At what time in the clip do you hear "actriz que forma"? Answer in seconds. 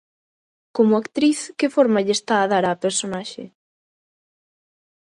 1.01-2.03